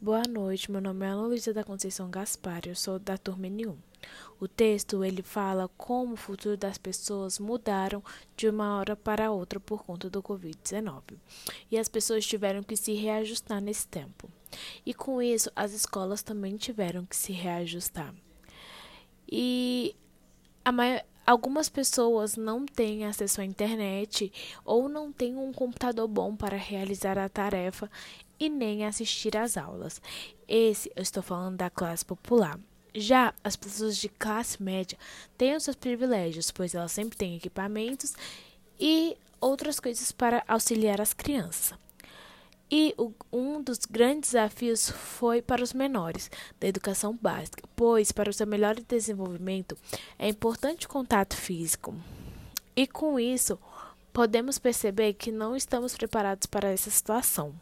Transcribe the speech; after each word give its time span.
Boa 0.00 0.22
noite, 0.22 0.70
meu 0.70 0.80
nome 0.80 1.04
é 1.04 1.08
Ana 1.08 1.22
Luísa 1.22 1.52
da 1.52 1.64
Conceição 1.64 2.08
Gaspar, 2.08 2.60
eu 2.68 2.76
sou 2.76 3.00
da 3.00 3.18
turma 3.18 3.48
N1. 3.48 3.74
O 4.38 4.46
texto 4.46 5.04
ele 5.04 5.22
fala 5.22 5.68
como 5.76 6.12
o 6.12 6.16
futuro 6.16 6.56
das 6.56 6.78
pessoas 6.78 7.40
mudaram 7.40 8.00
de 8.36 8.48
uma 8.48 8.78
hora 8.78 8.94
para 8.94 9.32
outra 9.32 9.58
por 9.58 9.82
conta 9.82 10.08
do 10.08 10.22
Covid-19. 10.22 11.18
E 11.68 11.76
as 11.76 11.88
pessoas 11.88 12.24
tiveram 12.24 12.62
que 12.62 12.76
se 12.76 12.94
reajustar 12.94 13.60
nesse 13.60 13.88
tempo. 13.88 14.30
E 14.86 14.94
com 14.94 15.20
isso, 15.20 15.50
as 15.56 15.72
escolas 15.72 16.22
também 16.22 16.56
tiveram 16.56 17.04
que 17.04 17.16
se 17.16 17.32
reajustar. 17.32 18.14
E 19.28 19.96
a 20.64 20.70
maior, 20.70 21.02
algumas 21.28 21.68
pessoas 21.68 22.36
não 22.36 22.64
têm 22.64 23.04
acesso 23.04 23.42
à 23.42 23.44
internet 23.44 24.32
ou 24.64 24.88
não 24.88 25.12
têm 25.12 25.36
um 25.36 25.52
computador 25.52 26.08
bom 26.08 26.34
para 26.34 26.56
realizar 26.56 27.18
a 27.18 27.28
tarefa 27.28 27.90
e 28.40 28.48
nem 28.48 28.86
assistir 28.86 29.36
às 29.36 29.58
aulas. 29.58 30.00
Esse 30.48 30.90
eu 30.96 31.02
estou 31.02 31.22
falando 31.22 31.58
da 31.58 31.68
classe 31.68 32.02
popular. 32.02 32.58
Já 32.94 33.34
as 33.44 33.56
pessoas 33.56 33.98
de 33.98 34.08
classe 34.08 34.62
média 34.62 34.96
têm 35.36 35.54
os 35.54 35.64
seus 35.64 35.76
privilégios, 35.76 36.50
pois 36.50 36.74
elas 36.74 36.92
sempre 36.92 37.18
têm 37.18 37.36
equipamentos 37.36 38.14
e 38.80 39.14
outras 39.38 39.78
coisas 39.78 40.10
para 40.10 40.42
auxiliar 40.48 40.98
as 40.98 41.12
crianças. 41.12 41.74
E 42.70 42.94
o, 42.98 43.12
um 43.32 43.62
dos 43.62 43.78
grandes 43.78 44.32
desafios 44.32 44.90
foi 44.90 45.40
para 45.40 45.62
os 45.62 45.72
menores 45.72 46.30
da 46.60 46.68
educação 46.68 47.18
básica, 47.20 47.62
pois 47.74 48.12
para 48.12 48.28
o 48.28 48.32
seu 48.32 48.46
melhor 48.46 48.74
desenvolvimento 48.74 49.76
é 50.18 50.28
importante 50.28 50.86
o 50.86 50.90
contato 50.90 51.34
físico. 51.34 51.94
E 52.76 52.86
com 52.86 53.18
isso, 53.18 53.58
podemos 54.12 54.58
perceber 54.58 55.14
que 55.14 55.32
não 55.32 55.56
estamos 55.56 55.96
preparados 55.96 56.46
para 56.46 56.68
essa 56.68 56.90
situação. 56.90 57.54